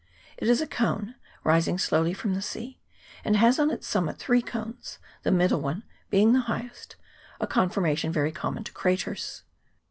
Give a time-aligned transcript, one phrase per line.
[0.37, 1.13] It is a cone,
[1.43, 2.79] rising slowly from the sea,
[3.23, 6.95] and has on its summit three cones, the middle one being the highest,
[7.39, 9.43] a conformation very common to craters.